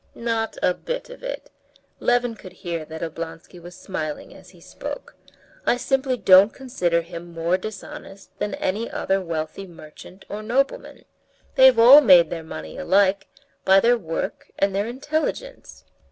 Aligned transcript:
'...""Not 0.15 0.57
a 0.63 0.73
bit 0.73 1.11
of 1.11 1.21
it." 1.21 1.51
Levin 1.99 2.33
could 2.33 2.53
hear 2.65 2.85
that 2.85 3.03
Oblonsky 3.03 3.59
was 3.61 3.75
smiling 3.75 4.33
as 4.33 4.49
he 4.49 4.59
spoke. 4.59 5.15
"I 5.63 5.77
simply 5.77 6.17
don't 6.17 6.51
consider 6.51 7.03
him 7.03 7.31
more 7.31 7.55
dishonest 7.55 8.31
than 8.39 8.55
any 8.55 8.89
other 8.89 9.21
wealthy 9.21 9.67
merchant 9.67 10.25
or 10.27 10.41
nobleman. 10.41 11.05
They've 11.53 11.77
all 11.77 12.01
made 12.01 12.31
their 12.31 12.41
money 12.41 12.77
alike—by 12.79 13.79
their 13.79 13.95
work 13.95 14.47
and 14.57 14.73
their 14.73 14.87
intelligence." 14.87 15.85